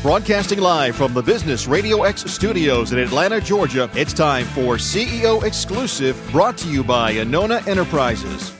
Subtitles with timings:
[0.00, 5.42] Broadcasting live from the Business Radio X studios in Atlanta, Georgia, it's time for CEO
[5.42, 8.52] Exclusive, brought to you by Anona Enterprises.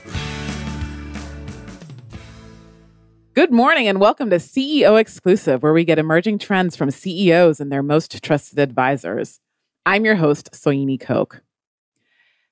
[3.34, 7.70] Good morning and welcome to CEO Exclusive, where we get emerging trends from CEOs and
[7.70, 9.38] their most trusted advisors.
[9.86, 11.40] I'm your host, Soyini Koch.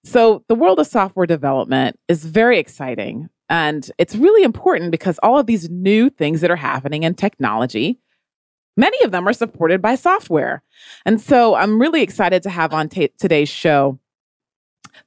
[0.05, 5.41] So, the world of software development is very exciting, and it's really important because all
[5.41, 7.99] of these new things that are happening in technology
[8.77, 10.63] Many of them are supported by software.
[11.05, 13.99] And so I'm really excited to have on t- today's show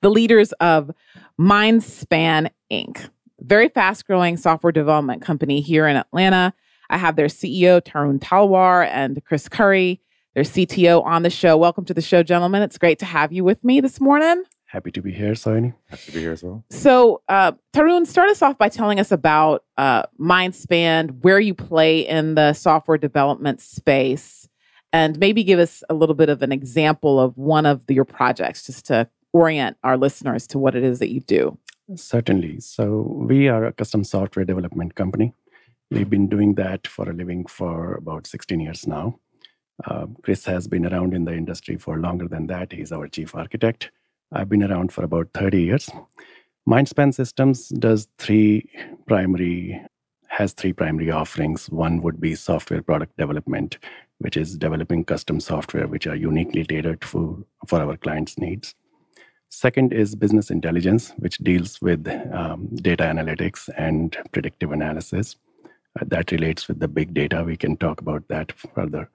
[0.01, 0.91] the leaders of
[1.39, 3.09] Mindspan Inc.,
[3.41, 6.53] very fast growing software development company here in Atlanta.
[6.89, 10.01] I have their CEO, Tarun Talwar, and Chris Curry,
[10.35, 11.57] their CTO, on the show.
[11.57, 12.61] Welcome to the show, gentlemen.
[12.61, 14.43] It's great to have you with me this morning.
[14.69, 15.73] Happy to be here, Soyini.
[15.87, 16.63] Happy to be here as well.
[16.69, 22.01] So, uh, Tarun, start us off by telling us about uh, Mindspan, where you play
[22.01, 24.47] in the software development space,
[24.93, 28.05] and maybe give us a little bit of an example of one of the, your
[28.05, 31.57] projects, just to orient our listeners to what it is that you do.
[31.95, 32.59] Certainly.
[32.59, 35.33] So, we are a custom software development company.
[35.89, 39.19] We've been doing that for a living for about 16 years now.
[39.83, 42.71] Uh, Chris has been around in the industry for longer than that.
[42.71, 43.89] He's our chief architect.
[44.31, 45.89] I've been around for about 30 years.
[46.67, 48.69] Mindspan Systems does three
[49.07, 49.81] primary
[50.27, 51.69] has three primary offerings.
[51.69, 53.79] One would be software product development,
[54.19, 58.75] which is developing custom software which are uniquely tailored for, for our clients' needs.
[59.49, 65.35] Second is business intelligence, which deals with um, data analytics and predictive analysis.
[65.99, 67.43] Uh, that relates with the big data.
[67.43, 69.09] We can talk about that further.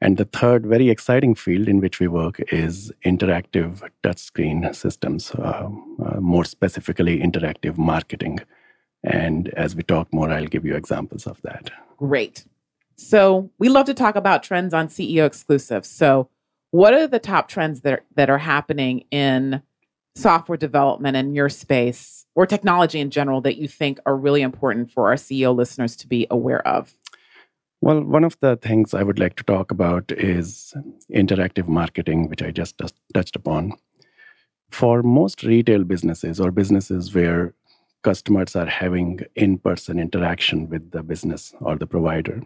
[0.00, 5.68] And the third very exciting field in which we work is interactive touchscreen systems, uh,
[6.04, 8.40] uh, more specifically, interactive marketing.
[9.02, 11.70] And as we talk more, I'll give you examples of that.
[11.96, 12.44] Great.
[12.96, 15.84] So we love to talk about trends on CEO exclusive.
[15.84, 16.28] So,
[16.70, 19.62] what are the top trends that are, that are happening in
[20.16, 24.90] software development in your space or technology in general that you think are really important
[24.90, 26.94] for our CEO listeners to be aware of?
[27.84, 30.72] Well, one of the things I would like to talk about is
[31.12, 32.80] interactive marketing, which I just
[33.12, 33.74] touched upon.
[34.70, 37.52] For most retail businesses or businesses where
[38.02, 42.40] customers are having in person interaction with the business or the provider,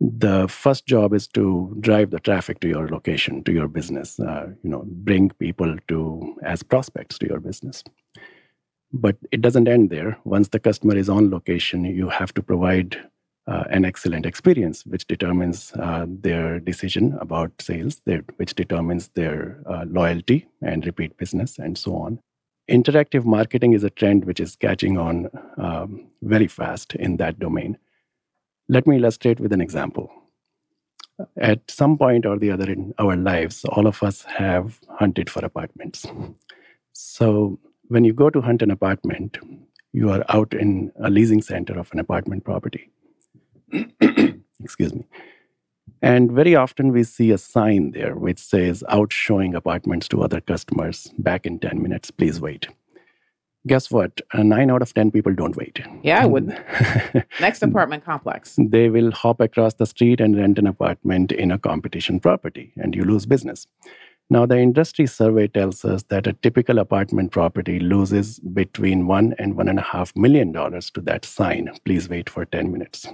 [0.00, 4.48] the first job is to drive the traffic to your location to your business uh,
[4.64, 7.84] you know bring people to as prospects to your business
[8.92, 13.00] but it doesn't end there once the customer is on location you have to provide
[13.46, 18.00] uh, an excellent experience, which determines uh, their decision about sales,
[18.36, 22.18] which determines their uh, loyalty and repeat business, and so on.
[22.70, 25.28] Interactive marketing is a trend which is catching on
[25.58, 27.76] um, very fast in that domain.
[28.68, 30.10] Let me illustrate with an example.
[31.38, 35.44] At some point or the other in our lives, all of us have hunted for
[35.44, 36.06] apartments.
[36.92, 39.38] So, when you go to hunt an apartment,
[39.92, 42.90] you are out in a leasing center of an apartment property
[44.60, 45.04] Excuse me.
[46.02, 50.40] And very often we see a sign there which says out showing apartments to other
[50.40, 52.68] customers back in 10 minutes, please wait.
[53.66, 54.20] Guess what?
[54.34, 55.80] Uh, nine out of 10 people don't wait.
[56.02, 56.48] Yeah, I would.
[57.40, 58.56] Next apartment complex.
[58.58, 62.94] They will hop across the street and rent an apartment in a competition property, and
[62.94, 63.66] you lose business.
[64.28, 69.56] Now, the industry survey tells us that a typical apartment property loses between one and
[69.56, 71.70] one and a half million dollars to that sign.
[71.86, 73.06] Please wait for 10 minutes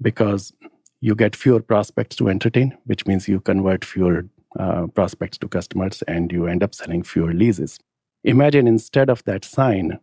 [0.00, 0.52] because
[1.00, 4.26] you get fewer prospects to entertain, which means you convert fewer
[4.58, 7.78] uh, prospects to customers and you end up selling fewer leases.
[8.24, 9.98] Imagine instead of that sign,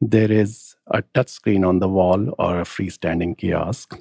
[0.00, 3.98] there is a touchscreen on the wall or a freestanding kiosk,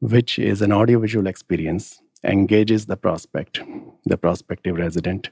[0.00, 3.60] which is an audiovisual experience, engages the prospect,
[4.04, 5.30] the prospective resident,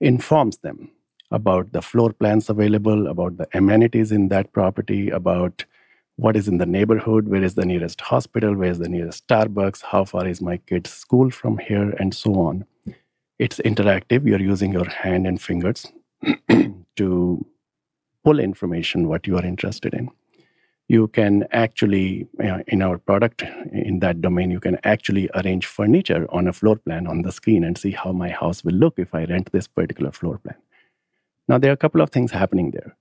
[0.00, 0.90] informs them
[1.30, 5.64] about the floor plans available, about the amenities in that property, about
[6.18, 9.82] what is in the neighborhood, where is the nearest hospital, where is the nearest Starbucks,
[9.82, 12.64] how far is my kid's school from here, and so on.
[13.38, 14.26] It's interactive.
[14.26, 15.86] You're using your hand and fingers
[16.96, 17.46] to
[18.24, 20.10] pull information what you are interested in.
[20.88, 22.26] You can actually,
[22.66, 27.06] in our product, in that domain, you can actually arrange furniture on a floor plan
[27.06, 30.10] on the screen and see how my house will look if I rent this particular
[30.10, 30.56] floor plan.
[31.46, 32.96] Now, there are a couple of things happening there.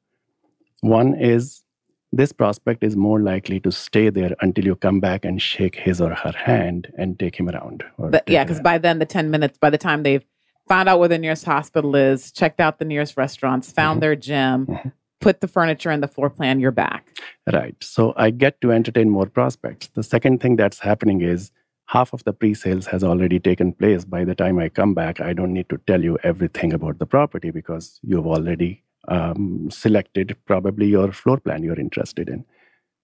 [0.82, 1.64] One is
[2.12, 6.00] this prospect is more likely to stay there until you come back and shake his
[6.00, 7.84] or her hand and take him around.
[8.00, 10.26] But, yeah, because by then the 10 minutes, by the time they've
[10.68, 14.02] found out where the nearest hospital is, checked out the nearest restaurants, found mm-hmm.
[14.02, 14.90] their gym, mm-hmm.
[15.20, 17.08] put the furniture in the floor plan, you're back.
[17.52, 17.76] Right.
[17.82, 19.90] So I get to entertain more prospects.
[19.94, 21.52] The second thing that's happening is
[21.88, 25.34] half of the pre-sales has already taken place by the time i come back i
[25.34, 30.88] don't need to tell you everything about the property because you've already um, selected probably
[30.88, 32.46] your floor plan you're interested in.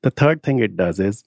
[0.02, 1.24] The third thing it does is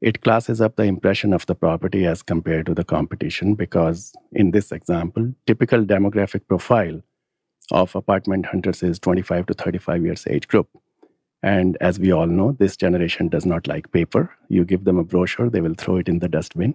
[0.00, 4.50] it classes up the impression of the property as compared to the competition because in
[4.50, 7.00] this example typical demographic profile
[7.70, 10.68] of apartment hunters is 25 to 35 years age group.
[11.44, 14.30] And as we all know this generation does not like paper.
[14.48, 16.74] You give them a brochure they will throw it in the dustbin.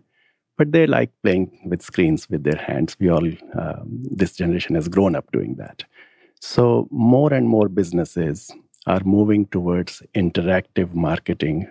[0.58, 2.98] But they like playing with screens with their hands.
[3.00, 3.28] We all
[3.60, 5.84] um, this generation has grown up doing that
[6.42, 8.52] so more and more businesses
[8.86, 11.68] are moving towards interactive marketing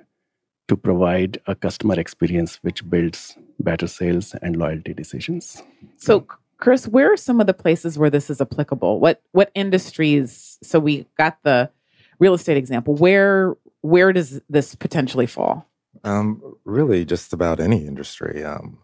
[0.68, 5.62] to provide a customer experience which builds better sales and loyalty decisions.
[5.96, 6.26] So,
[6.58, 9.00] Chris, where are some of the places where this is applicable?
[9.00, 10.58] What what industries?
[10.62, 11.70] So we got the
[12.18, 12.94] real estate example.
[12.94, 15.66] Where where does this potentially fall?
[16.04, 18.42] Um, really, just about any industry.
[18.42, 18.78] Um,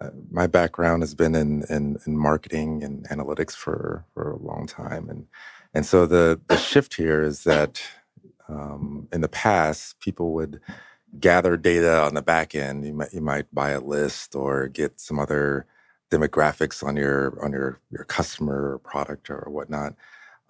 [0.00, 4.66] uh, my background has been in, in, in marketing and analytics for for a long
[4.66, 5.26] time, and
[5.74, 7.82] and so the the shift here is that
[8.48, 10.60] um, in the past people would
[11.20, 12.86] gather data on the back end.
[12.86, 15.66] You might you might buy a list or get some other
[16.10, 19.94] demographics on your on your your customer or product or whatnot.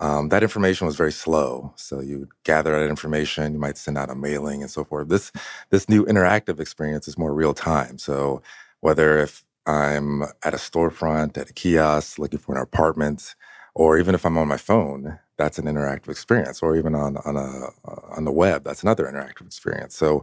[0.00, 1.72] Um, that information was very slow.
[1.76, 5.08] So you gather that information, you might send out a mailing and so forth.
[5.08, 5.32] This
[5.70, 7.98] this new interactive experience is more real time.
[7.98, 8.42] So
[8.86, 13.34] whether if I'm at a storefront, at a kiosk, looking for an apartment,
[13.74, 17.36] or even if I'm on my phone, that's an interactive experience, or even on on
[17.36, 17.70] a
[18.16, 19.96] on the web, that's another interactive experience.
[19.96, 20.22] So,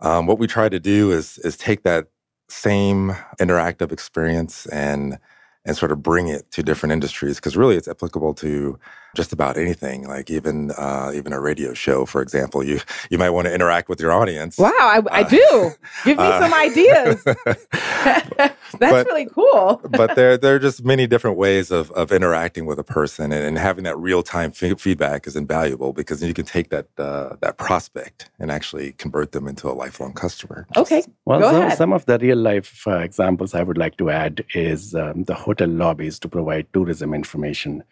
[0.00, 2.08] um, what we try to do is is take that
[2.50, 5.18] same interactive experience and
[5.64, 8.78] and sort of bring it to different industries because really it's applicable to
[9.14, 12.80] just about anything like even uh, even a radio show for example you
[13.10, 15.70] you might want to interact with your audience wow i, I uh, do.
[16.04, 17.24] Give me uh, some ideas.
[18.78, 19.80] That's but, really cool.
[19.90, 23.44] but there there are just many different ways of, of interacting with a person and,
[23.44, 27.56] and having that real-time f- feedback is invaluable because you can take that uh, that
[27.58, 30.66] prospect and actually convert them into a lifelong customer.
[30.76, 31.78] Okay well Go some, ahead.
[31.78, 35.34] some of the real life uh, examples i would like to add is um, the
[35.34, 37.82] hotel lobbies to provide tourism information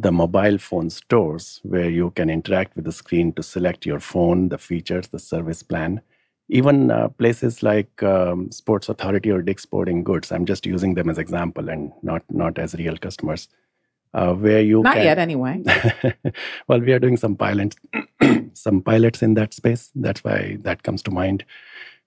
[0.00, 4.48] the mobile phone stores where you can interact with the screen to select your phone,
[4.48, 6.00] the features, the service plan.
[6.48, 11.08] Even uh, places like um, Sports Authority or Dick's Sporting Goods, I'm just using them
[11.08, 13.48] as example and not not as real customers.
[14.12, 15.04] Uh, where you not can...
[15.04, 15.60] yet anyway.
[16.68, 17.76] well, we are doing some pilots,
[18.52, 19.90] some pilots in that space.
[19.96, 21.44] That's why that comes to mind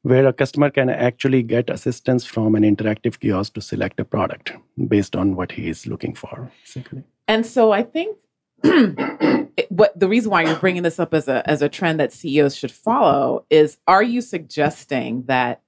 [0.03, 4.53] where a customer can actually get assistance from an interactive kiosk to select a product
[4.87, 6.51] based on what he is looking for.
[6.63, 7.03] Basically.
[7.27, 8.17] And so I think
[9.69, 12.55] what the reason why you're bringing this up as a as a trend that CEOs
[12.55, 15.61] should follow is are you suggesting that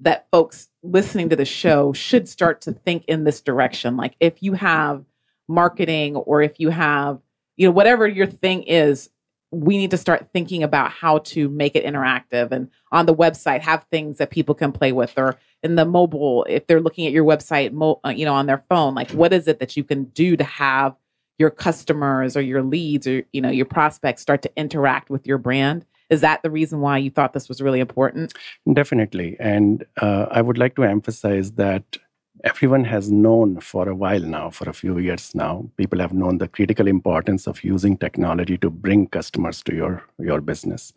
[0.00, 4.42] that folks listening to the show should start to think in this direction like if
[4.42, 5.04] you have
[5.48, 7.18] marketing or if you have
[7.56, 9.10] you know whatever your thing is
[9.52, 13.60] we need to start thinking about how to make it interactive and on the website
[13.60, 17.12] have things that people can play with or in the mobile if they're looking at
[17.12, 19.82] your website mo- uh, you know on their phone like what is it that you
[19.82, 20.94] can do to have
[21.40, 25.38] your customers or your leads or you know your prospects start to interact with your
[25.38, 25.86] brand?
[26.10, 28.34] Is that the reason why you thought this was really important?
[28.70, 29.36] Definitely.
[29.40, 31.96] And uh, i would like to emphasize that
[32.44, 36.38] everyone has known for a while now, for a few years now, people have known
[36.38, 40.92] the critical importance of using technology to bring customers to your, your business.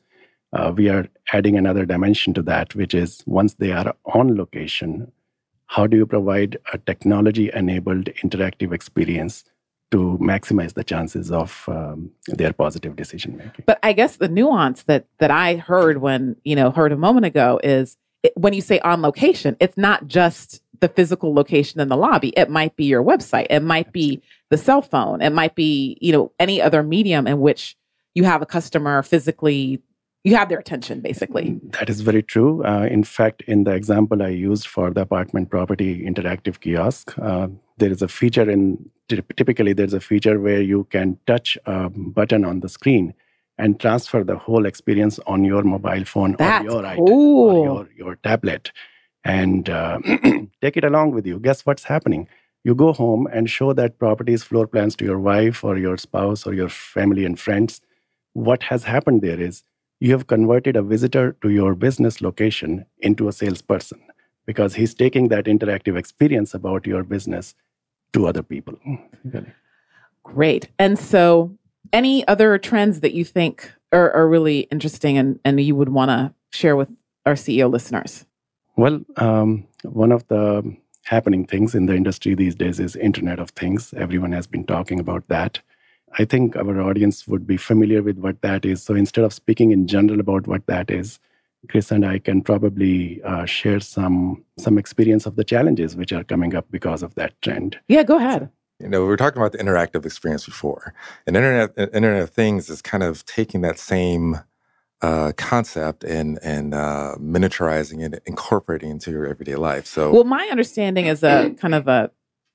[0.53, 5.11] Uh, we are adding another dimension to that, which is once they are on location,
[5.65, 9.43] how do you provide a technology enabled interactive experience
[9.91, 13.63] to maximize the chances of um, their positive decision making?
[13.65, 17.25] But I guess the nuance that that I heard when you know heard a moment
[17.25, 21.87] ago is it, when you say on location, it's not just the physical location in
[21.87, 22.33] the lobby.
[22.35, 23.47] It might be your website.
[23.49, 25.21] It might be the cell phone.
[25.21, 27.77] It might be, you know, any other medium in which
[28.15, 29.81] you have a customer physically
[30.25, 34.23] you have their attention basically that is very true uh, in fact in the example
[34.23, 37.47] i used for the apartment property interactive kiosk uh,
[37.77, 38.61] there is a feature in
[39.09, 43.13] typically there's a feature where you can touch a button on the screen
[43.57, 46.85] and transfer the whole experience on your mobile phone That's or your cool.
[46.85, 48.71] item or your, your tablet
[49.23, 49.99] and uh,
[50.61, 51.39] take it along with you.
[51.39, 52.27] Guess what's happening?
[52.63, 56.45] You go home and show that property's floor plans to your wife or your spouse
[56.45, 57.81] or your family and friends.
[58.33, 59.63] What has happened there is
[59.99, 64.01] you have converted a visitor to your business location into a salesperson
[64.45, 67.55] because he's taking that interactive experience about your business
[68.13, 68.77] to other people.
[70.23, 70.69] Great.
[70.79, 71.55] And so,
[71.91, 76.09] any other trends that you think are, are really interesting and, and you would want
[76.09, 76.89] to share with
[77.25, 78.25] our CEO listeners?
[78.75, 83.51] Well, um, one of the happening things in the industry these days is Internet of
[83.51, 83.93] Things.
[83.95, 85.59] Everyone has been talking about that.
[86.17, 88.81] I think our audience would be familiar with what that is.
[88.83, 91.19] So instead of speaking in general about what that is,
[91.69, 96.23] Chris and I can probably uh, share some some experience of the challenges which are
[96.23, 97.79] coming up because of that trend.
[97.87, 98.49] Yeah, go ahead.
[98.79, 100.93] You know, we were talking about the interactive experience before,
[101.25, 104.41] and Internet Internet of Things is kind of taking that same
[105.03, 109.85] uh, concept and and uh, miniaturizing it, incorporating into your everyday life.
[109.85, 112.09] So, well, my understanding as a kind of a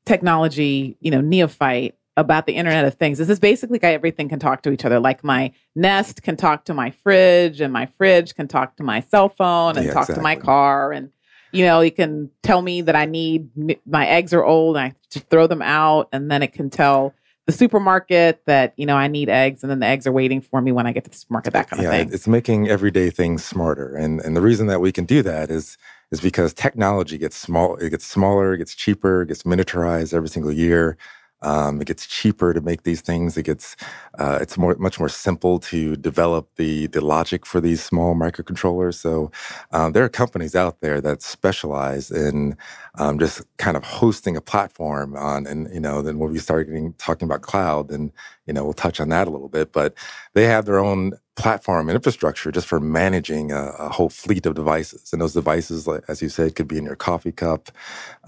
[0.06, 3.18] technology, you know, neophyte about the Internet of Things.
[3.18, 4.98] This is basically like everything can talk to each other.
[4.98, 9.00] Like my Nest can talk to my fridge, and my fridge can talk to my
[9.00, 10.90] cell phone and Yeah, talk to my car.
[10.90, 11.10] And,
[11.52, 13.50] you know, it can tell me that I need
[13.86, 16.08] my eggs are old and I throw them out.
[16.12, 17.14] And then it can tell
[17.48, 20.60] the supermarket that, you know, I need eggs and then the eggs are waiting for
[20.60, 22.12] me when I get to the supermarket, that kind yeah, of thing.
[22.12, 25.78] it's making everyday things smarter, and and the reason that we can do that is
[26.12, 30.28] is because technology gets small, it gets smaller, it gets cheaper, it gets miniaturized every
[30.28, 30.98] single year.
[31.42, 33.36] Um, it gets cheaper to make these things.
[33.38, 33.76] It gets
[34.18, 38.94] uh, it's more much more simple to develop the the logic for these small microcontrollers.
[38.96, 39.30] So
[39.72, 42.56] um, there are companies out there that specialize in
[42.98, 46.66] um, just kind of hosting a platform on, and you know, then when we start
[46.68, 48.12] getting talking about cloud, then
[48.48, 49.72] you know we'll touch on that a little bit.
[49.72, 49.94] But
[50.34, 54.56] they have their own platform and infrastructure just for managing a, a whole fleet of
[54.56, 55.10] devices.
[55.12, 57.70] And those devices, like, as you said, could be in your coffee cup,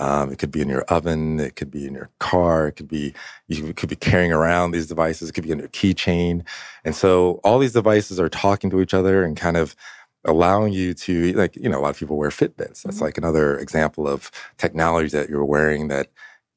[0.00, 2.88] um, it could be in your oven, it could be in your car, it could
[2.88, 3.14] be
[3.48, 6.46] you could be carrying around these devices, it could be in your keychain.
[6.84, 9.76] And so all these devices are talking to each other and kind of
[10.26, 13.02] allowing you to like you know a lot of people wear fitbits that's Mhm.
[13.02, 16.08] like another example of technology that you're wearing that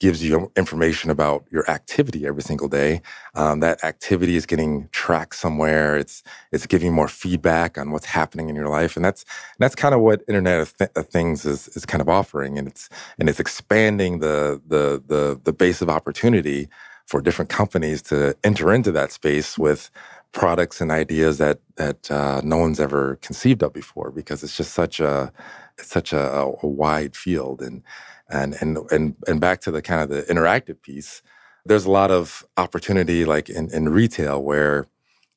[0.05, 3.01] gives you information about your activity every single day.
[3.35, 5.97] Um, that activity is getting tracked somewhere.
[6.03, 8.93] It's it's giving more feedback on what's happening in your life.
[8.97, 12.01] And that's and that's kind of what internet of, Th- of things is is kind
[12.01, 12.59] of offering.
[12.59, 14.83] And it's and it's expanding the the
[15.13, 16.69] the the base of opportunity
[17.07, 19.91] for different companies to enter into that space with
[20.33, 24.73] products and ideas that that uh, no one's ever conceived of before because it's just
[24.73, 25.33] such a
[25.79, 26.31] such a,
[26.63, 27.83] a wide field and
[28.29, 31.23] and and and and back to the kind of the interactive piece
[31.65, 34.87] there's a lot of opportunity like in, in retail where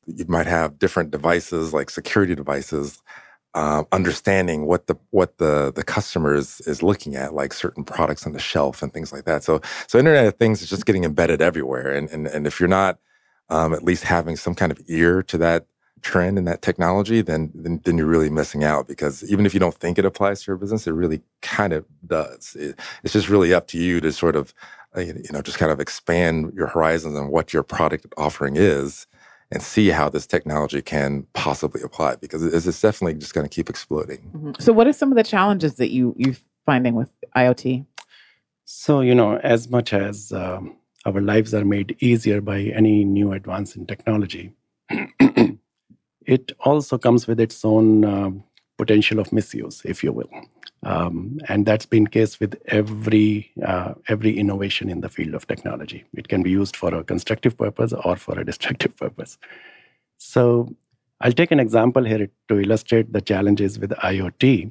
[0.06, 2.98] you might have different devices like security devices
[3.54, 8.26] uh, understanding what the what the the customer is, is looking at like certain products
[8.26, 9.44] on the shelf and things like that.
[9.44, 12.70] So so internet of things is just getting embedded everywhere and and, and if you're
[12.70, 12.98] not
[13.48, 15.66] um, at least having some kind of ear to that
[16.02, 19.60] trend and that technology, then, then then you're really missing out because even if you
[19.60, 22.56] don't think it applies to your business, it really kind of does.
[22.58, 24.54] It, it's just really up to you to sort of
[24.96, 29.06] uh, you know just kind of expand your horizons on what your product offering is
[29.50, 33.54] and see how this technology can possibly apply because it's, it's definitely just going to
[33.54, 34.30] keep exploding.
[34.36, 34.60] Mhm.
[34.60, 37.86] So, what are some of the challenges that you you're finding with IoT?
[38.64, 40.76] So, you know, as much as um,
[41.06, 44.52] our lives are made easier by any new advance in technology,
[46.26, 48.44] it also comes with its own um,
[48.76, 50.28] potential of misuse, if you will.
[50.82, 55.46] Um, and that's been the case with every uh, every innovation in the field of
[55.46, 56.04] technology.
[56.14, 59.38] It can be used for a constructive purpose or for a destructive purpose.
[60.18, 60.74] So
[61.20, 64.70] I'll take an example here to illustrate the challenges with IoT.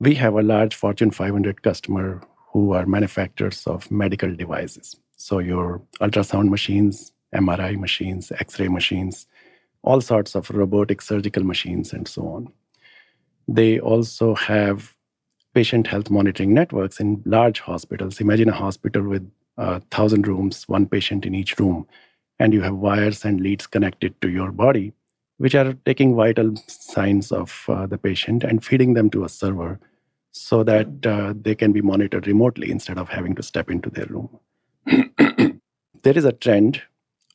[0.00, 4.96] We have a large Fortune 500 customer who are manufacturers of medical devices.
[5.20, 9.26] So your ultrasound machines, MRI machines, X-ray machines,
[9.82, 12.50] all sorts of robotic surgical machines, and so on.
[13.46, 14.96] They also have
[15.52, 18.18] patient health monitoring networks in large hospitals.
[18.18, 21.86] Imagine a hospital with a thousand rooms, one patient in each room,
[22.38, 24.94] and you have wires and leads connected to your body,
[25.36, 29.78] which are taking vital signs of uh, the patient and feeding them to a server
[30.32, 34.06] so that uh, they can be monitored remotely instead of having to step into their
[34.06, 34.40] room.
[36.02, 36.82] there is a trend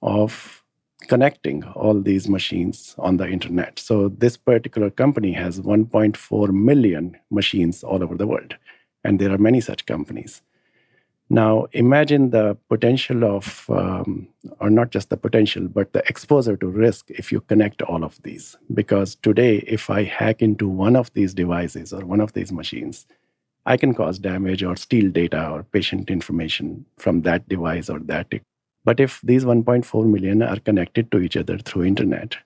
[0.01, 0.63] of
[1.07, 3.79] connecting all these machines on the internet.
[3.79, 8.55] So, this particular company has 1.4 million machines all over the world,
[9.03, 10.41] and there are many such companies.
[11.29, 14.27] Now, imagine the potential of, um,
[14.59, 18.21] or not just the potential, but the exposure to risk if you connect all of
[18.21, 18.55] these.
[18.73, 23.07] Because today, if I hack into one of these devices or one of these machines,
[23.65, 28.31] I can cause damage or steal data or patient information from that device or that.
[28.83, 32.37] But if these 1.4 million are connected to each other through internet,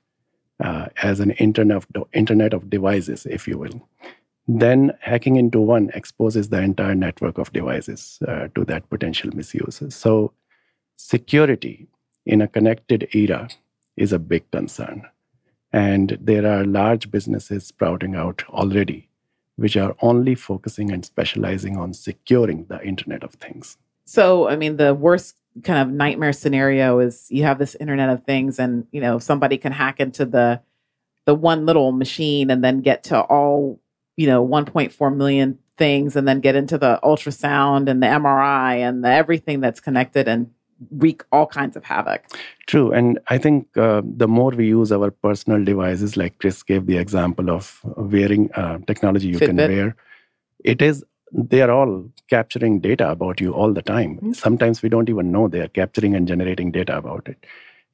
[0.62, 3.88] uh, as an internet of, internet of devices, if you will,
[4.48, 9.82] then hacking into one exposes the entire network of devices uh, to that potential misuse.
[9.90, 10.34] So,
[10.98, 11.88] security
[12.26, 13.50] in a connected era
[13.96, 15.06] is a big concern.
[15.72, 19.09] And there are large businesses sprouting out already
[19.60, 23.78] which are only focusing and specializing on securing the Internet of Things.
[24.06, 28.24] So, I mean, the worst kind of nightmare scenario is you have this Internet of
[28.24, 30.62] Things, and you know somebody can hack into the
[31.26, 33.80] the one little machine and then get to all
[34.16, 39.04] you know 1.4 million things, and then get into the ultrasound and the MRI and
[39.04, 40.52] the everything that's connected and
[40.92, 42.26] wreak all kinds of havoc.
[42.68, 42.92] True.
[42.92, 46.98] And I think uh, the more we use our personal devices, like Chris gave the
[46.98, 49.46] example of wearing uh, technology you Fitbit.
[49.46, 49.96] can wear,
[50.64, 54.16] it is they are all capturing data about you all the time.
[54.16, 54.34] Mm-hmm.
[54.34, 57.46] Sometimes we don't even know they are capturing and generating data about it.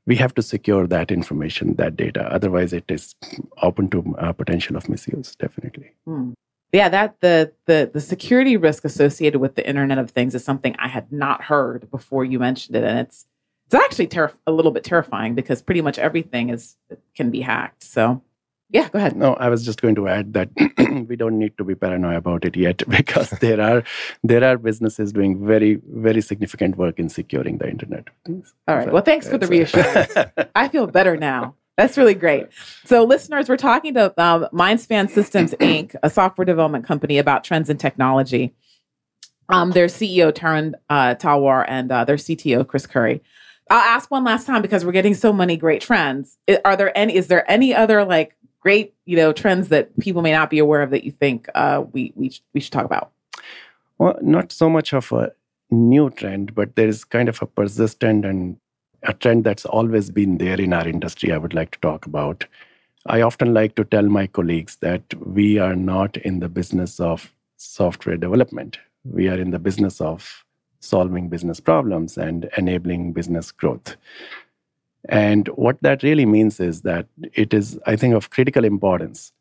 [0.06, 2.32] We have to secure that information, that data.
[2.32, 3.16] Otherwise, it is
[3.62, 5.36] open to uh, potential of misuse.
[5.36, 5.92] Definitely.
[6.08, 6.36] Mm
[6.76, 10.76] yeah, that the the the security risk associated with the Internet of Things is something
[10.78, 13.26] I had not heard before you mentioned it, and it's
[13.66, 14.10] it's actually
[14.46, 16.76] a little bit terrifying because pretty much everything is
[17.16, 17.84] can be hacked.
[17.84, 18.22] So,
[18.70, 19.16] yeah, go ahead.
[19.16, 20.50] No, I was just going to add that
[21.08, 23.84] we don't need to be paranoid about it yet because there are
[24.24, 28.08] there are businesses doing very very significant work in securing the Internet.
[28.08, 28.54] Of Things.
[28.68, 28.86] All right.
[28.86, 30.14] So, well, thanks for the reassurance.
[30.56, 31.56] I feel better now.
[31.78, 32.48] That's really great.
[32.86, 37.70] So, listeners, we're talking to um, Mindspan Systems Inc., a software development company about trends
[37.70, 38.54] in technology.
[39.50, 43.22] Um, their CEO, Tarun uh, Talwar, and uh, their CTO, Chris Curry.
[43.70, 46.38] I'll ask one last time because we're getting so many great trends.
[46.64, 47.16] Are there any?
[47.16, 50.82] Is there any other like great you know trends that people may not be aware
[50.82, 53.12] of that you think uh, we we we should talk about?
[53.98, 55.32] Well, not so much of a
[55.72, 58.58] new trend, but there is kind of a persistent and
[59.06, 62.46] a trend that's always been there in our industry, I would like to talk about.
[63.06, 67.32] I often like to tell my colleagues that we are not in the business of
[67.58, 68.80] software development.
[69.04, 70.44] We are in the business of
[70.80, 73.96] solving business problems and enabling business growth.
[75.08, 79.32] And what that really means is that it is, I think, of critical importance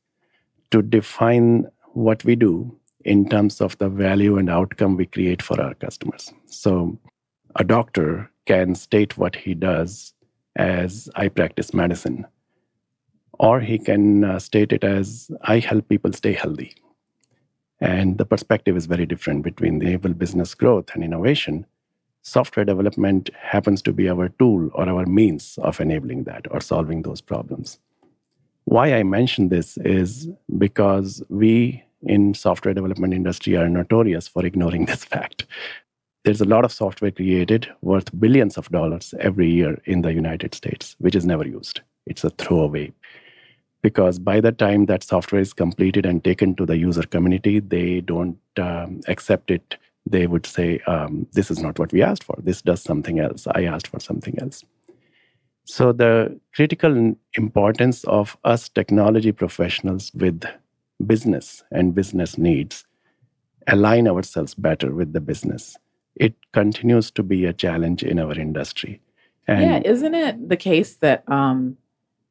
[0.70, 5.60] to define what we do in terms of the value and outcome we create for
[5.60, 6.32] our customers.
[6.46, 6.98] So,
[7.56, 10.14] a doctor can state what he does
[10.56, 12.26] as I practice medicine,
[13.38, 16.74] or he can uh, state it as I help people stay healthy.
[17.80, 21.66] And the perspective is very different between the business growth and innovation.
[22.22, 27.02] Software development happens to be our tool or our means of enabling that or solving
[27.02, 27.78] those problems.
[28.64, 34.86] Why I mention this is because we in software development industry are notorious for ignoring
[34.86, 35.46] this fact
[36.24, 40.54] there's a lot of software created worth billions of dollars every year in the United
[40.54, 41.82] States, which is never used.
[42.06, 42.92] It's a throwaway.
[43.82, 48.00] Because by the time that software is completed and taken to the user community, they
[48.00, 49.76] don't um, accept it.
[50.06, 52.36] They would say, um, This is not what we asked for.
[52.42, 53.46] This does something else.
[53.54, 54.64] I asked for something else.
[55.66, 60.44] So, the critical importance of us technology professionals with
[61.06, 62.84] business and business needs
[63.66, 65.76] align ourselves better with the business
[66.16, 69.00] it continues to be a challenge in our industry.
[69.46, 71.76] And yeah, isn't it the case that um,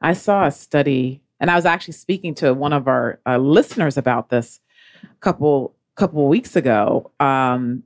[0.02, 3.98] I saw a study, and I was actually speaking to one of our uh, listeners
[3.98, 4.60] about this
[5.04, 7.84] a couple couple weeks ago um,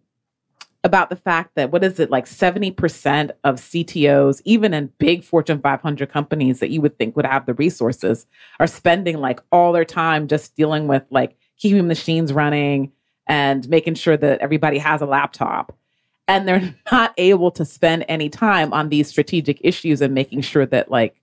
[0.86, 5.24] about the fact that what is it like seventy percent of CTOs, even in big
[5.24, 8.26] Fortune 500 companies that you would think would have the resources,
[8.62, 12.94] are spending like all their time just dealing with like keeping machines running
[13.28, 15.76] and making sure that everybody has a laptop
[16.28, 20.66] and they're not able to spend any time on these strategic issues and making sure
[20.66, 21.22] that like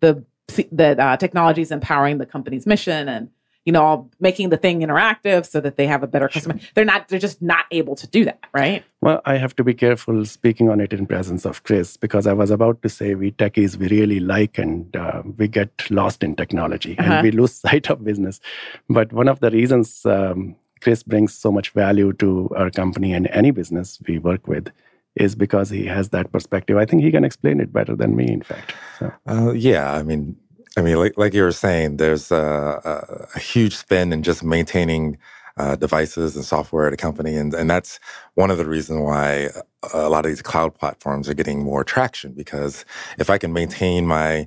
[0.00, 0.24] the
[0.72, 3.28] that uh, technology is empowering the company's mission and
[3.64, 6.58] you know all making the thing interactive so that they have a better customer.
[6.74, 8.84] They're not they're just not able to do that right?
[9.00, 12.32] Well i have to be careful speaking on it in presence of chris because i
[12.32, 16.36] was about to say we techies we really like and uh, we get lost in
[16.36, 17.12] technology uh-huh.
[17.12, 18.40] and we lose sight of business.
[18.88, 23.26] But one of the reasons um, Chris brings so much value to our company and
[23.28, 24.70] any business we work with
[25.14, 26.76] is because he has that perspective.
[26.76, 28.74] I think he can explain it better than me, in fact.
[28.98, 29.12] So.
[29.26, 30.36] Uh, yeah, I mean,
[30.76, 34.44] I mean, like, like you were saying, there's a, a, a huge spend in just
[34.44, 35.16] maintaining
[35.56, 37.98] uh, devices and software at a company, and and that's
[38.34, 39.48] one of the reasons why
[39.94, 42.32] a lot of these cloud platforms are getting more traction.
[42.32, 42.84] Because
[43.18, 44.46] if I can maintain my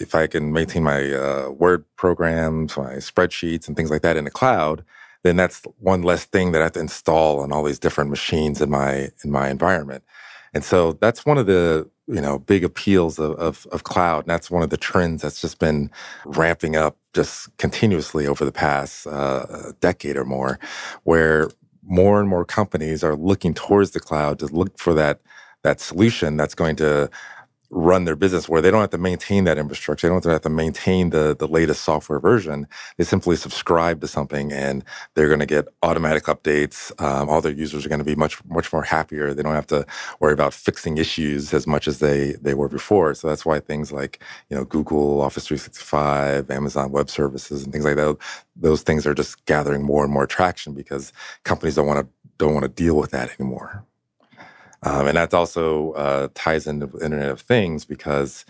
[0.00, 4.24] if I can maintain my uh, Word programs, my spreadsheets, and things like that in
[4.24, 4.84] the cloud,
[5.22, 8.60] then that's one less thing that I have to install on all these different machines
[8.60, 10.04] in my in my environment.
[10.54, 14.30] And so that's one of the you know big appeals of, of, of cloud, and
[14.30, 15.90] that's one of the trends that's just been
[16.26, 20.58] ramping up just continuously over the past uh, decade or more,
[21.04, 21.50] where
[21.84, 25.20] more and more companies are looking towards the cloud to look for that
[25.62, 27.08] that solution that's going to
[27.72, 30.08] run their business where they don't have to maintain that infrastructure.
[30.08, 32.68] They don't have to maintain the, the latest software version.
[32.98, 34.84] They simply subscribe to something and
[35.16, 36.92] they're going to get automatic updates.
[37.02, 39.34] Um, all their users are going to be much, much more happier.
[39.34, 39.86] They don't have to
[40.20, 43.14] worry about fixing issues as much as they, they were before.
[43.16, 47.86] So that's why things like, you know, Google Office 365, Amazon Web Services and things
[47.86, 48.18] like that,
[48.56, 51.12] those things are just gathering more and more traction because
[51.44, 52.08] companies don't want to,
[52.38, 53.84] don't want to deal with that anymore.
[54.82, 58.46] Um, and that also uh, ties into Internet of Things because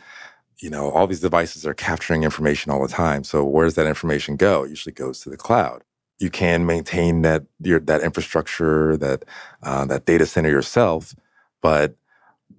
[0.60, 3.24] you know all these devices are capturing information all the time.
[3.24, 4.64] So where does that information go?
[4.64, 5.84] It usually goes to the cloud.
[6.20, 9.24] You can maintain that your, that infrastructure, that
[9.62, 11.14] uh, that data center yourself,
[11.62, 11.96] but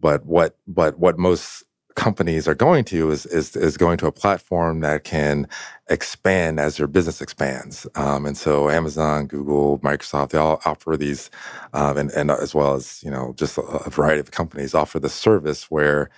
[0.02, 1.64] but what but what most
[1.96, 5.48] companies are going to is, is, is going to a platform that can
[5.90, 7.88] expand as their business expands.
[7.96, 11.30] Um, and so Amazon, Google, Microsoft, they all offer these,
[11.74, 15.10] um, and, and as well as, you know, just a, variety of companies offer the
[15.10, 16.10] service where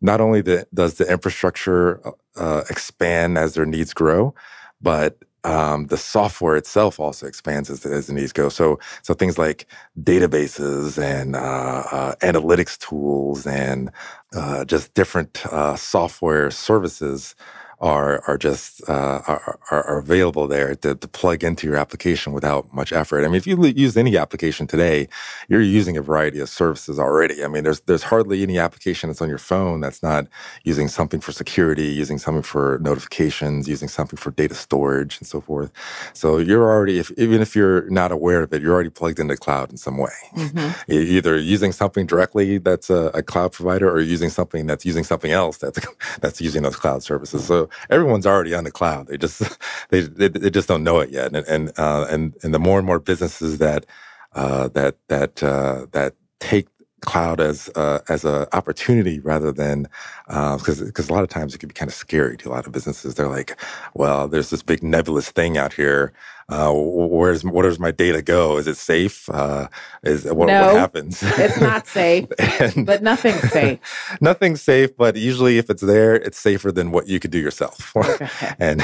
[0.00, 2.00] not only the, does the infrastructure
[2.36, 4.34] uh, expand as their needs grow,
[4.80, 8.48] but um, the software itself also expands as, as the needs go.
[8.48, 9.66] So, so things like
[10.00, 13.90] databases and uh, uh, analytics tools and
[14.34, 17.34] uh, just different uh, software services
[17.82, 22.72] are are just uh, are, are, available there to, to, plug into your application without
[22.72, 23.24] much effort.
[23.24, 25.08] I mean, if you use any application today,
[25.48, 27.42] you're using a variety of services already.
[27.44, 30.28] I mean, there's there's hardly any application that's on your phone that's not
[30.62, 35.40] using something for security, using something for notifications, using something for data storage, and so
[35.40, 35.72] forth.
[36.12, 39.36] So you're already, if, even if you're not aware of it, you're already plugged into
[39.36, 40.12] cloud in some way.
[40.36, 40.92] Mm-hmm.
[40.92, 45.32] Either using something directly that's a, a cloud provider, or using something that's using something
[45.32, 45.80] else that's
[46.20, 47.44] that's using those cloud services.
[47.44, 49.08] So everyone's already on the cloud.
[49.08, 49.58] They just
[49.90, 51.34] they they, they just don't know it yet.
[51.36, 53.86] And and uh, and and the more and more businesses that
[54.34, 56.68] uh, that that uh, that take
[57.02, 59.88] cloud as uh, as an opportunity rather than
[60.26, 62.52] because uh, because a lot of times it can be kind of scary to a
[62.52, 63.14] lot of businesses.
[63.14, 63.60] They're like,
[63.94, 66.12] well, there's this big nebulous thing out here.
[66.48, 68.56] Uh, where's where does my data go?
[68.56, 69.28] Is it safe?
[69.30, 69.68] Uh,
[70.02, 71.22] is what, no, what happens?
[71.22, 73.78] It's not safe, and, but nothing's safe.
[74.20, 77.92] nothing's safe, but usually if it's there, it's safer than what you could do yourself.
[78.58, 78.82] and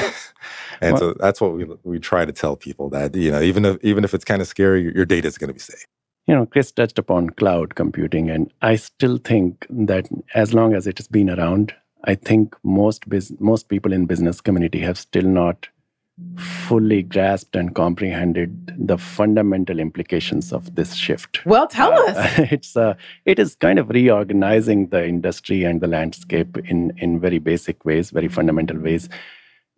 [0.81, 3.65] and well, so that's what we we try to tell people that you know even
[3.65, 5.85] if even if it's kind of scary, your, your data is going to be safe
[6.29, 10.85] you know, Chris touched upon cloud computing, and I still think that as long as
[10.85, 15.23] it has been around, I think most bus- most people in business community have still
[15.23, 15.67] not
[16.37, 21.43] fully grasped and comprehended the fundamental implications of this shift.
[21.47, 22.39] Well, tell uh, us.
[22.51, 22.93] it's uh,
[23.25, 28.11] it is kind of reorganizing the industry and the landscape in in very basic ways,
[28.11, 29.09] very fundamental ways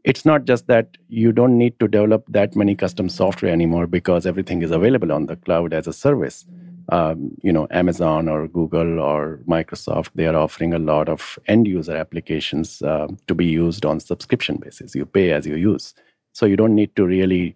[0.03, 4.25] it's not just that you don't need to develop that many custom software anymore because
[4.25, 6.45] everything is available on the cloud as a service.
[6.89, 11.67] Um, you know, Amazon or Google or Microsoft, they are offering a lot of end
[11.67, 14.95] user applications uh, to be used on subscription basis.
[14.95, 15.93] You pay as you use.
[16.33, 17.55] So you don't need to really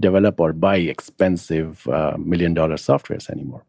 [0.00, 3.64] develop or buy expensive uh, million dollar softwares anymore.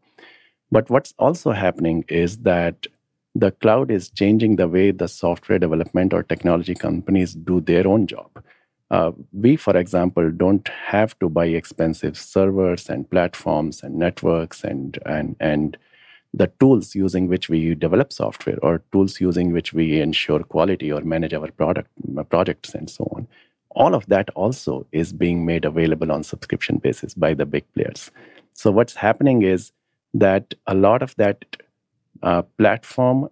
[0.70, 2.86] But what's also happening is that
[3.34, 8.06] the cloud is changing the way the software development or technology companies do their own
[8.06, 8.30] job.
[8.90, 14.98] Uh, we, for example, don't have to buy expensive servers and platforms and networks and,
[15.04, 15.76] and, and
[16.32, 21.00] the tools using which we develop software or tools using which we ensure quality or
[21.00, 21.90] manage our product
[22.28, 23.26] projects and so on.
[23.70, 28.10] All of that also is being made available on subscription basis by the big players.
[28.52, 29.72] So what's happening is
[30.12, 31.44] that a lot of that
[32.24, 33.28] uh, platform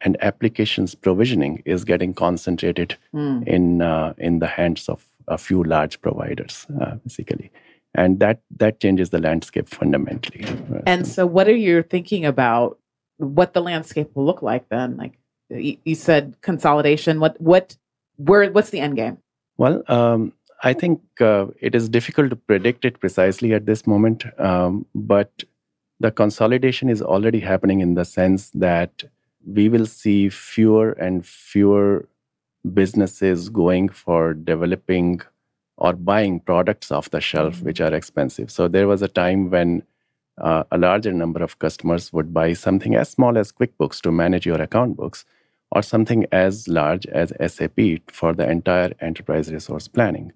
[0.00, 3.46] and applications provisioning is getting concentrated mm.
[3.46, 7.50] in uh, in the hands of a few large providers, uh, basically,
[7.94, 10.44] and that that changes the landscape fundamentally.
[10.86, 12.78] And so, what are you thinking about?
[13.18, 14.96] What the landscape will look like then?
[14.96, 17.20] Like you, said, consolidation.
[17.20, 17.76] What what
[18.16, 18.50] where?
[18.50, 19.18] What's the end game?
[19.56, 19.82] Well.
[19.88, 20.32] Um,
[20.64, 25.42] I think uh, it is difficult to predict it precisely at this moment, um, but
[26.02, 29.04] the consolidation is already happening in the sense that
[29.46, 32.08] we will see fewer and fewer
[32.74, 35.20] businesses going for developing
[35.76, 37.66] or buying products off the shelf mm-hmm.
[37.66, 38.50] which are expensive.
[38.50, 39.84] So there was a time when
[40.38, 44.44] uh, a larger number of customers would buy something as small as QuickBooks to manage
[44.44, 45.24] your account books
[45.70, 50.32] or something as large as SAP for the entire enterprise resource planning.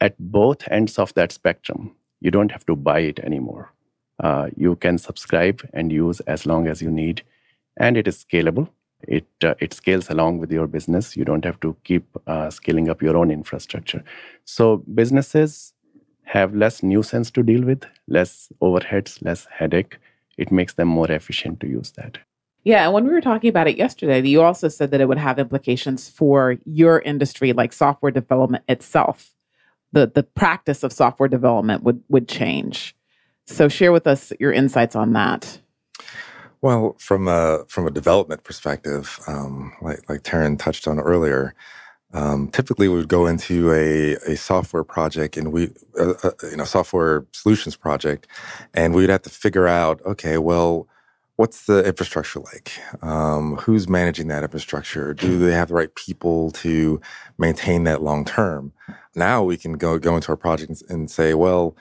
[0.00, 3.72] At both ends of that spectrum, you don't have to buy it anymore.
[4.20, 7.22] Uh, you can subscribe and use as long as you need,
[7.76, 8.68] and it is scalable.
[9.06, 11.16] It uh, it scales along with your business.
[11.16, 14.02] You don't have to keep uh, scaling up your own infrastructure.
[14.44, 15.74] So businesses
[16.24, 19.98] have less nuisance to deal with, less overheads, less headache.
[20.38, 22.18] It makes them more efficient to use that.
[22.64, 25.18] Yeah, and when we were talking about it yesterday, you also said that it would
[25.18, 29.34] have implications for your industry, like software development itself.
[29.92, 32.95] The the practice of software development would would change.
[33.46, 35.60] So share with us your insights on that.
[36.62, 41.54] Well, from a from a development perspective, um, like like Tarun touched on earlier,
[42.12, 46.56] um, typically we would go into a, a software project and we uh, uh, you
[46.56, 48.26] know software solutions project,
[48.74, 50.88] and we'd have to figure out okay, well,
[51.36, 52.72] what's the infrastructure like?
[53.00, 55.14] Um, who's managing that infrastructure?
[55.14, 57.00] Do they have the right people to
[57.38, 58.72] maintain that long term?
[59.14, 61.76] Now we can go go into our project and say, well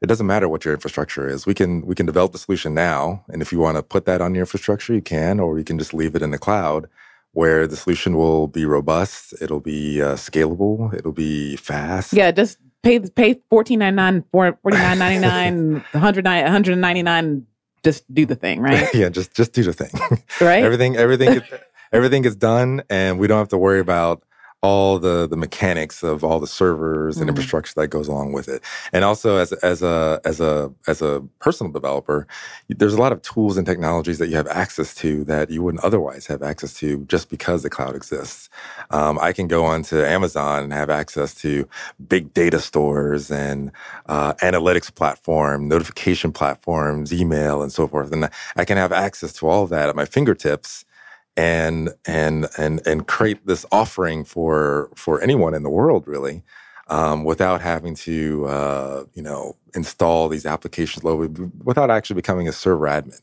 [0.00, 1.46] it doesn't matter what your infrastructure is.
[1.46, 4.20] We can we can develop the solution now, and if you want to put that
[4.20, 6.88] on your infrastructure, you can, or you can just leave it in the cloud,
[7.32, 12.12] where the solution will be robust, it'll be uh, scalable, it'll be fast.
[12.12, 17.46] Yeah, just pay pay fourteen ninety nine, forty nine ninety nine, one hundred ninety nine.
[17.82, 18.88] Just do the thing, right?
[18.94, 19.90] yeah, just just do the thing.
[20.40, 20.64] right.
[20.64, 21.42] everything everything
[21.92, 24.22] everything is done, and we don't have to worry about
[24.62, 27.30] all the the mechanics of all the servers and mm.
[27.30, 28.62] infrastructure that goes along with it.
[28.92, 32.26] And also as as a as a as a personal developer,
[32.68, 35.82] there's a lot of tools and technologies that you have access to that you wouldn't
[35.82, 38.50] otherwise have access to just because the cloud exists.
[38.90, 41.66] Um, I can go onto Amazon and have access to
[42.08, 43.72] big data stores and
[44.06, 48.12] uh, analytics platform, notification platforms, email, and so forth.
[48.12, 50.84] And I can have access to all of that at my fingertips
[51.36, 56.42] and and and and create this offering for for anyone in the world really
[56.88, 61.04] um, without having to uh, you know install these applications
[61.64, 63.20] without actually becoming a server admin.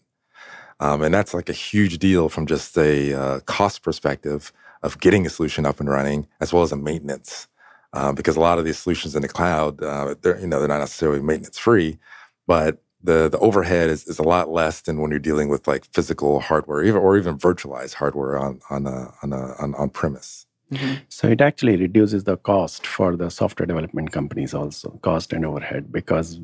[0.80, 5.26] Um, and that's like a huge deal from just a uh, cost perspective of getting
[5.26, 7.48] a solution up and running as well as a maintenance.
[7.94, 10.68] Uh, because a lot of these solutions in the cloud uh, they're you know they're
[10.68, 11.98] not necessarily maintenance free
[12.46, 15.86] but the the overhead is, is a lot less than when you're dealing with like
[15.94, 20.46] physical hardware, even or even virtualized hardware on on a, on a, on, on premise.
[20.72, 20.96] Mm-hmm.
[21.08, 25.92] So it actually reduces the cost for the software development companies also, cost and overhead,
[25.92, 26.40] because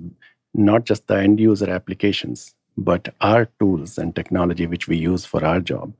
[0.53, 5.43] not just the end user applications, but our tools and technology which we use for
[5.43, 5.93] our job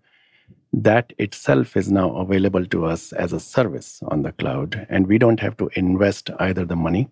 [0.74, 4.88] that itself is now available to us as a service on the cloud.
[4.90, 7.10] And we don't have to invest either the money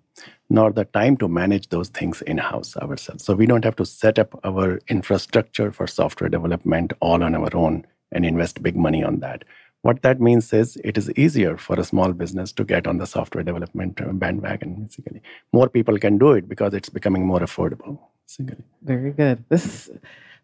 [0.49, 3.23] nor the time to manage those things in house ourselves.
[3.23, 7.55] So we don't have to set up our infrastructure for software development all on our
[7.55, 9.45] own and invest big money on that.
[9.83, 13.07] What that means is it is easier for a small business to get on the
[13.07, 15.21] software development bandwagon, basically.
[15.53, 17.99] More people can do it because it's becoming more affordable.
[18.27, 18.63] Basically.
[18.81, 19.43] Very good.
[19.49, 19.89] This is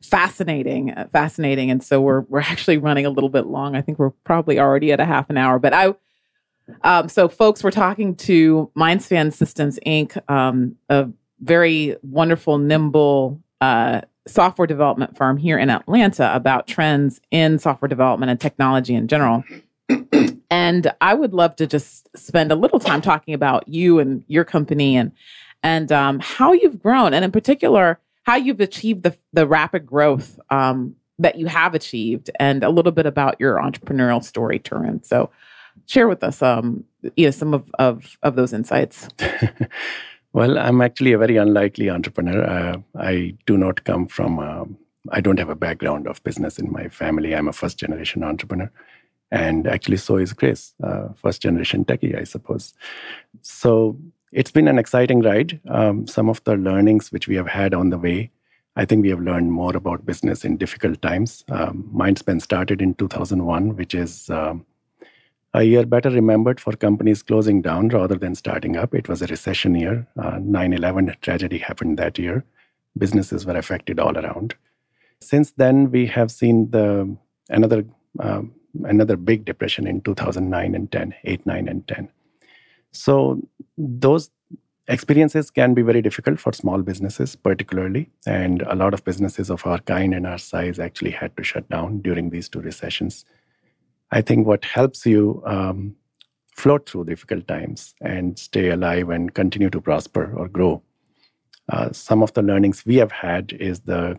[0.02, 1.72] fascinating, fascinating.
[1.72, 3.76] And so we're we're actually running a little bit long.
[3.76, 5.60] I think we're probably already at a half an hour.
[5.60, 5.94] But I,
[6.82, 14.02] um, so folks, we're talking to Mindspan Systems Inc., um, a very wonderful, nimble uh,
[14.28, 19.44] software development firm here in Atlanta about trends in software development and technology in general.
[20.52, 24.44] and I would love to just spend a little time talking about you and your
[24.44, 25.12] company and
[25.64, 30.38] and um, how you've grown, and in particular how you've achieved the, the rapid growth
[30.50, 35.04] um, that you have achieved and a little bit about your entrepreneurial story, Tarun.
[35.06, 35.30] So
[35.86, 36.84] share with us um,
[37.16, 39.08] you know, some of, of, of those insights.
[40.34, 42.44] well, I'm actually a very unlikely entrepreneur.
[42.44, 44.66] Uh, I do not come from, uh,
[45.10, 47.34] I don't have a background of business in my family.
[47.34, 48.70] I'm a first generation entrepreneur.
[49.32, 52.74] And actually, so is Chris, uh, first generation techie, I suppose.
[53.42, 53.98] So
[54.32, 55.60] it's been an exciting ride.
[55.70, 58.32] Um, some of the learnings which we have had on the way,
[58.76, 61.44] I think we have learned more about business in difficult times.
[61.50, 64.66] Um, Mindspan started in 2001, which is um,
[65.54, 68.94] a year better remembered for companies closing down rather than starting up.
[68.94, 70.08] It was a recession year.
[70.18, 72.44] Uh, 9 uh, 11 tragedy happened that year.
[72.98, 74.56] Businesses were affected all around.
[75.20, 77.16] Since then, we have seen the
[77.50, 77.86] another
[78.20, 78.42] uh,
[78.84, 82.10] another big depression in 2009 and 10, 8, 9, and 10.
[82.98, 83.42] So
[83.78, 84.30] those
[84.88, 88.10] experiences can be very difficult for small businesses, particularly.
[88.26, 91.70] And a lot of businesses of our kind and our size actually had to shut
[91.70, 93.26] down during these two recessions.
[94.12, 95.96] I think what helps you um,
[96.56, 100.82] float through difficult times and stay alive and continue to prosper or grow.
[101.70, 104.18] Uh, some of the learnings we have had is the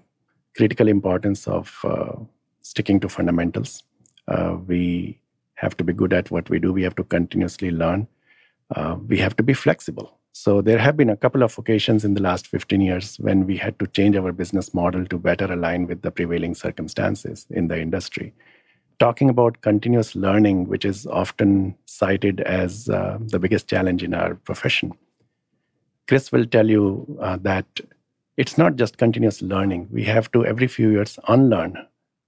[0.57, 2.13] critical importance of uh,
[2.61, 3.83] sticking to fundamentals.
[4.29, 5.19] Uh, we
[5.55, 6.73] have to be good at what we do.
[6.73, 8.07] We have to continuously learn
[8.75, 10.19] uh, we have to be flexible.
[10.33, 13.57] So there have been a couple of occasions in the last 15 years when we
[13.57, 17.81] had to change our business model to better align with the prevailing circumstances in the
[17.81, 18.33] industry.
[19.01, 24.35] Talking about continuous learning, which is often cited as uh, the biggest challenge in our
[24.35, 24.93] profession,
[26.07, 27.67] Chris will tell you uh, that
[28.37, 29.89] it's not just continuous learning.
[29.91, 31.77] We have to, every few years, unlearn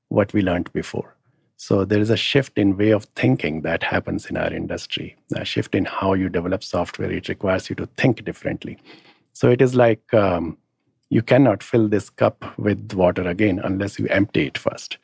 [0.08, 1.16] what we learned before.
[1.62, 5.14] So there is a shift in way of thinking that happens in our industry.
[5.36, 7.12] A shift in how you develop software.
[7.12, 8.78] It requires you to think differently.
[9.34, 10.56] So it is like um,
[11.10, 14.96] you cannot fill this cup with water again unless you empty it first.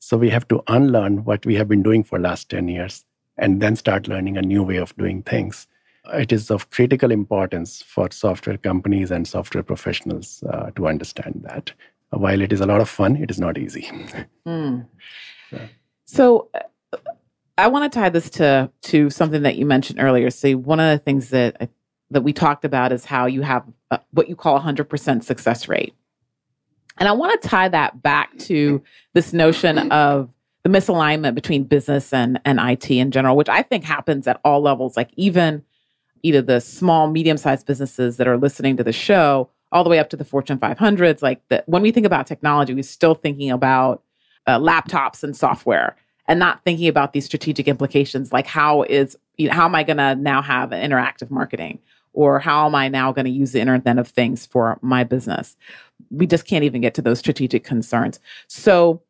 [0.00, 3.06] So we have to unlearn what we have been doing for last 10 years
[3.38, 5.66] and then start learning a new way of doing things.
[6.12, 11.72] It is of critical importance for software companies and software professionals uh, to understand that.
[12.10, 13.90] While it is a lot of fun, it is not easy.
[14.44, 14.86] Mm.
[15.50, 15.58] So,
[16.92, 16.98] uh,
[17.58, 20.30] I want to tie this to to something that you mentioned earlier.
[20.30, 21.70] See, one of the things that
[22.10, 25.24] that we talked about is how you have uh, what you call a hundred percent
[25.24, 25.94] success rate,
[26.98, 28.82] and I want to tie that back to
[29.14, 30.28] this notion of
[30.62, 34.60] the misalignment between business and, and IT in general, which I think happens at all
[34.60, 35.64] levels, like even
[36.22, 39.98] either the small, medium sized businesses that are listening to the show, all the way
[39.98, 41.22] up to the Fortune 500s.
[41.22, 44.02] Like the, when we think about technology, we're still thinking about
[44.46, 45.96] uh, laptops and software
[46.32, 49.82] and not thinking about these strategic implications like how is you know, how am i
[49.82, 51.78] going to now have an interactive marketing?
[52.14, 55.58] Or how am i now going to use the internet of things for my business?
[56.10, 58.18] We just can't even get to those strategic concerns.
[58.46, 59.02] So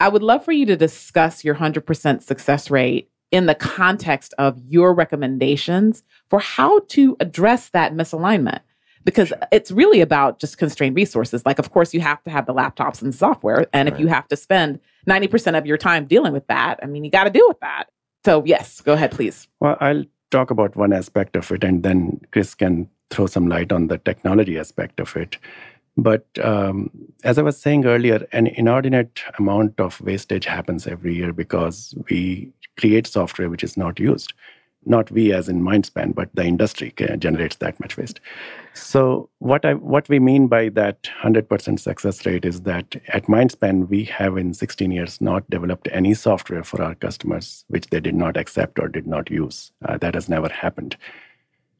[0.00, 4.58] I would love for you to discuss your 100% success rate in the context of
[4.66, 8.60] your recommendations for how to address that misalignment
[9.06, 11.46] because it's really about just constrained resources.
[11.46, 13.94] Like of course you have to have the laptops and software and right.
[13.94, 17.10] if you have to spend 90% of your time dealing with that i mean you
[17.10, 17.84] got to deal with that.
[18.24, 19.48] So yes go ahead please.
[19.60, 23.72] Well i'll talk about one aspect of it and then chris can throw some light
[23.72, 25.38] on the technology aspect of it.
[25.96, 26.90] But um,
[27.24, 32.52] as I was saying earlier, an inordinate amount of wastage happens every year because we
[32.78, 34.34] create software which is not used.
[34.86, 38.20] Not we as in Mindspan, but the industry generates that much waste.
[38.74, 43.88] So what I what we mean by that 100% success rate is that at Mindspan
[43.88, 48.14] we have in 16 years not developed any software for our customers which they did
[48.14, 49.72] not accept or did not use.
[49.84, 50.96] Uh, that has never happened.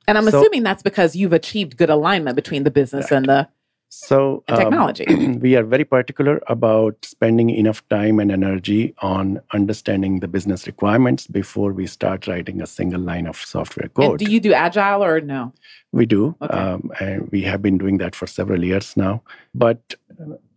[0.08, 3.18] And I'm so, assuming that's because you've achieved good alignment between the business right.
[3.18, 3.48] and the
[3.88, 5.04] so, um, technology.
[5.40, 11.26] we are very particular about spending enough time and energy on understanding the business requirements
[11.26, 14.10] before we start writing a single line of software code.
[14.10, 15.52] And do you do agile or no?
[15.92, 16.36] We do.
[16.42, 16.56] Okay.
[16.56, 19.22] Um, and we have been doing that for several years now.
[19.54, 19.94] But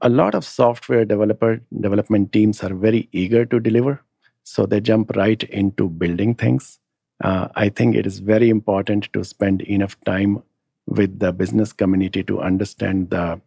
[0.02, 4.02] a lot of software developer development teams are very eager to deliver.
[4.44, 6.80] So they jump right into building things.
[7.24, 10.42] Uh, I think it is very important to spend enough time
[10.90, 13.40] with the business community to understand the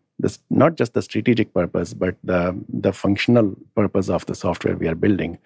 [0.51, 4.95] not just the strategic purpose, but the, the functional purpose of the software we are
[4.95, 5.37] building.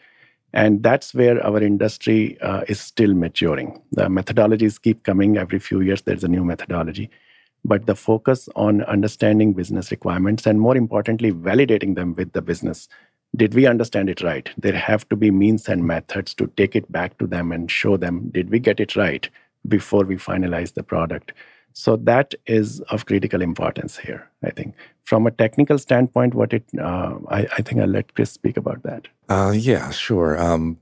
[0.52, 3.80] And that's where our industry uh, is still maturing.
[3.92, 7.10] The methodologies keep coming every few years, there's a new methodology.
[7.64, 12.88] But the focus on understanding business requirements and more importantly, validating them with the business.
[13.34, 14.48] Did we understand it right?
[14.56, 17.96] There have to be means and methods to take it back to them and show
[17.96, 19.28] them, did we get it right
[19.66, 21.32] before we finalize the product?
[21.78, 24.74] So that is of critical importance here, I think.
[25.04, 28.82] From a technical standpoint, what it, uh, I, I, think I'll let Chris speak about
[28.84, 29.08] that.
[29.28, 30.40] Uh, yeah, sure.
[30.40, 30.78] Um,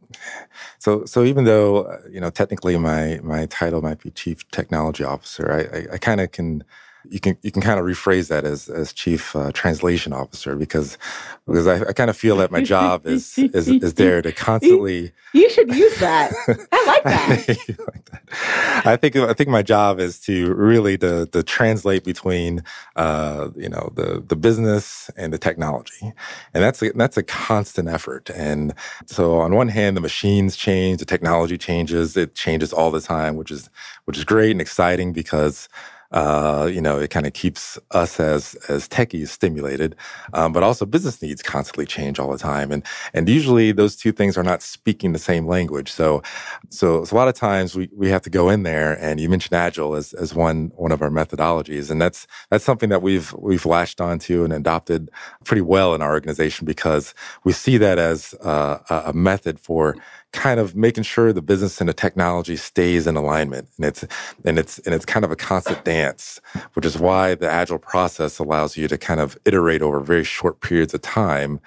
[0.79, 5.03] so, so even though uh, you know technically my my title might be chief technology
[5.03, 6.63] officer, I, I, I kind of can
[7.11, 10.99] you can you can kind of rephrase that as as chief uh, translation officer because
[11.47, 15.13] because I, I kind of feel that my job is is is there to constantly.
[15.33, 16.33] You should use that.
[16.49, 17.49] I like that.
[17.79, 18.87] like that.
[18.87, 22.63] I think I think my job is to really to to translate between
[22.97, 26.13] uh, you know the the business and the technology,
[26.55, 28.31] and that's a, that's a constant effort.
[28.31, 28.75] And
[29.07, 33.37] so on one hand, the machines change, the technology changes, it changes all the time,
[33.37, 33.69] which is
[34.05, 35.69] which is great and exciting because
[36.15, 39.97] uh, you know, it kind of keeps us as as techies stimulated,
[40.33, 44.13] um, but also business needs constantly change all the time, and and usually those two
[44.13, 45.93] things are not speaking the same language.
[45.93, 46.23] So,
[46.71, 49.29] so, so a lot of times we we have to go in there, and you
[49.29, 53.35] mentioned agile as as one one of our methodologies, and that's that's something that we've
[53.35, 55.11] we've latched onto and adopted
[55.45, 57.13] pretty well in our organization because
[57.45, 59.97] we see that as uh, a method for
[60.35, 64.05] kind of making sure the business and the technology stays in alignment and it's
[64.45, 66.41] and it's and it's kind of a constant dance
[66.75, 70.61] which is why the agile process allows you to kind of iterate over very short
[70.61, 71.61] periods of time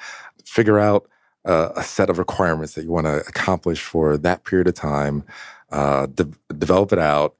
[0.45, 1.07] figure out
[1.45, 5.23] uh, a set of requirements that you want to accomplish for that period of time
[5.71, 7.35] uh, de- develop it out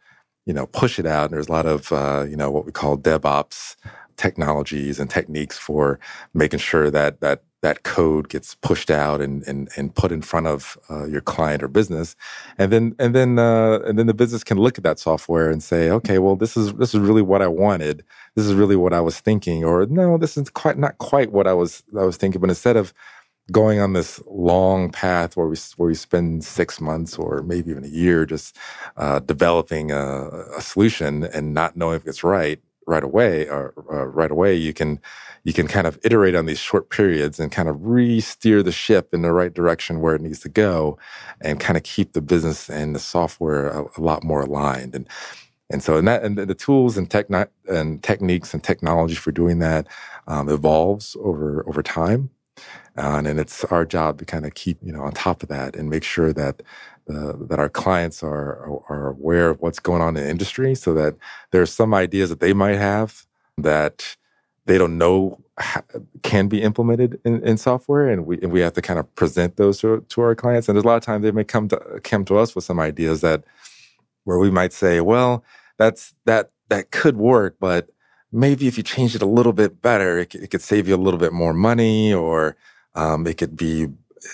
[0.45, 2.71] you know push it out and there's a lot of uh, you know what we
[2.71, 3.75] call devops
[4.17, 5.99] technologies and techniques for
[6.33, 10.47] making sure that that that code gets pushed out and and, and put in front
[10.47, 12.15] of uh, your client or business,
[12.57, 15.63] and then and then uh, and then the business can look at that software and
[15.63, 18.03] say, okay, well this is this is really what I wanted.
[18.35, 21.47] This is really what I was thinking, or no, this is quite not quite what
[21.47, 22.41] I was I was thinking.
[22.41, 22.93] But instead of
[23.51, 27.83] going on this long path where we where we spend six months or maybe even
[27.83, 28.57] a year just
[28.97, 30.27] uh, developing a,
[30.57, 34.73] a, solution and not knowing if it's right right away or uh, right away you
[34.73, 34.99] can
[35.43, 39.13] you can kind of iterate on these short periods and kind of re-steer the ship
[39.13, 40.97] in the right direction where it needs to go
[41.41, 44.95] and kind of keep the business and the software a, a lot more aligned.
[44.95, 45.07] And
[45.69, 47.27] and so, and that, and the tools and tech
[47.69, 49.87] and techniques and technology for doing that
[50.27, 52.29] um, evolves over over time,
[52.97, 55.75] uh, and it's our job to kind of keep you know on top of that
[55.75, 56.61] and make sure that
[57.09, 60.93] uh, that our clients are are aware of what's going on in the industry, so
[60.93, 61.15] that
[61.51, 63.25] there's some ideas that they might have
[63.57, 64.17] that
[64.65, 65.39] they don't know
[66.23, 69.57] can be implemented in, in software, and we and we have to kind of present
[69.57, 70.67] those to, to our clients.
[70.67, 72.79] And there's a lot of times they may come to come to us with some
[72.79, 73.43] ideas that
[74.25, 75.43] where we might say, well,
[75.77, 77.89] that's that that could work, but
[78.31, 80.97] maybe if you change it a little bit better, it, it could save you a
[80.97, 82.55] little bit more money, or
[82.97, 83.87] um, it could be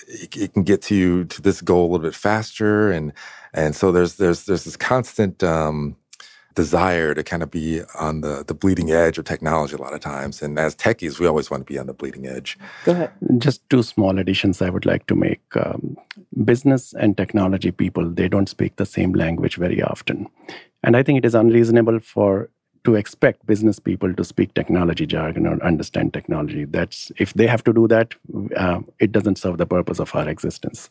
[0.08, 3.12] it, it, can get to you to this goal a little bit faster, and
[3.52, 5.96] and so there's there's there's this constant um,
[6.54, 10.00] desire to kind of be on the the bleeding edge of technology a lot of
[10.00, 10.42] times.
[10.42, 12.58] And as techies, we always want to be on the bleeding edge.
[12.84, 13.12] Go ahead.
[13.38, 15.42] Just two small additions I would like to make.
[15.54, 15.96] Um,
[16.44, 20.26] business and technology people they don't speak the same language very often
[20.82, 22.50] and i think it is unreasonable for
[22.84, 26.64] to expect business people to speak technology jargon or understand technology.
[26.64, 28.14] That's if they have to do that
[28.56, 30.88] uh, it doesn't serve the purpose of our existence.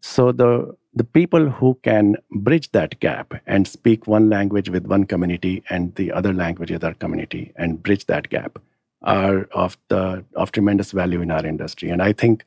[0.00, 5.04] So the the people who can bridge that gap and speak one language with one
[5.04, 8.58] community and the other language with other community and bridge that gap
[9.02, 11.88] are of the of tremendous value in our industry.
[11.88, 12.44] And i think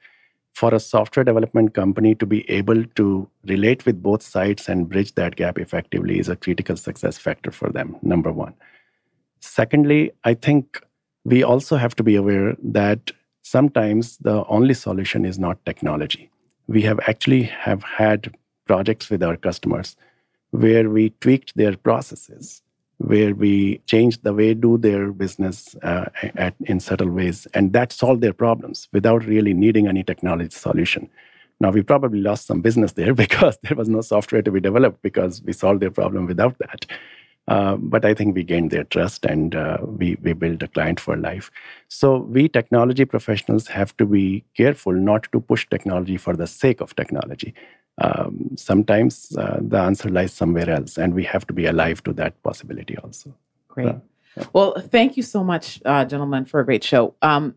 [0.55, 5.13] for a software development company to be able to relate with both sides and bridge
[5.15, 8.53] that gap effectively is a critical success factor for them, number one.
[9.46, 10.82] Secondly, I think
[11.24, 13.12] we also have to be aware that
[13.43, 16.30] sometimes the only solution is not technology.
[16.68, 18.34] We have actually have had
[18.66, 19.96] projects with our customers
[20.50, 22.64] where we tweaked their processes
[22.98, 27.91] where we changed the way do their business uh, at, in subtle ways and that
[27.91, 31.10] solved their problems without really needing any technology solution
[31.60, 35.02] now we probably lost some business there because there was no software to be developed
[35.02, 36.86] because we solved their problem without that
[37.48, 41.00] uh, but i think we gained their trust and uh, we, we built a client
[41.00, 41.52] for life
[41.88, 46.82] so we technology professionals have to be careful not to push technology for the sake
[46.82, 47.54] of technology
[47.98, 52.14] um, sometimes uh, the answer lies somewhere else, and we have to be alive to
[52.14, 53.34] that possibility also.
[53.68, 53.96] Great.
[54.36, 54.43] Yeah.
[54.52, 57.16] Well, thank you so much, uh, gentlemen, for a great show.
[57.22, 57.56] Um,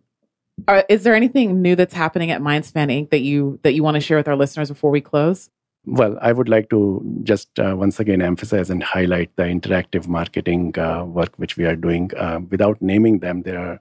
[0.69, 3.11] are, is there anything new that's happening at Mindspan Inc.
[3.11, 5.51] that you that you want to share with our listeners before we close?
[5.91, 10.79] Well, I would like to just uh, once again emphasize and highlight the interactive marketing
[10.79, 12.11] uh, work which we are doing.
[12.15, 13.81] Uh, without naming them, there are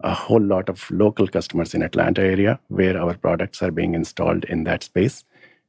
[0.00, 4.44] a whole lot of local customers in Atlanta area where our products are being installed
[4.44, 5.24] in that space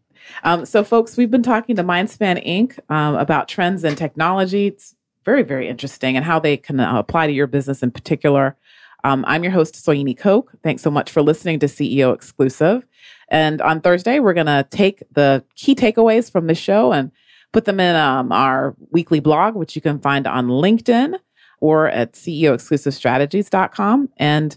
[0.45, 2.79] Um, so, folks, we've been talking to Mindspan Inc.
[2.91, 4.69] Um, about trends in technology.
[4.69, 4.95] It's
[5.29, 8.57] very, very interesting and how they can uh, apply to your business in particular.
[9.05, 10.51] Um, I'm your host, Soyini Koch.
[10.63, 12.87] Thanks so much for listening to CEO Exclusive.
[13.29, 17.13] And on Thursday, we're going to take the key takeaways from the show and
[17.53, 21.19] put them in um, our weekly blog, which you can find on LinkedIn
[21.61, 24.09] or at CEOExclusiveStrategies.com.
[24.17, 24.57] And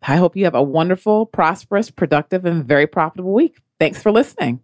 [0.00, 3.56] I hope you have a wonderful, prosperous, productive, and very profitable week.
[3.80, 4.60] Thanks for listening.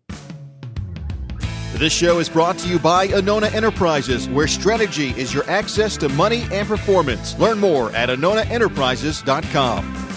[1.75, 6.09] This show is brought to you by Anona Enterprises, where strategy is your access to
[6.11, 7.39] money and performance.
[7.39, 10.10] Learn more at AnonaEnterprises.com.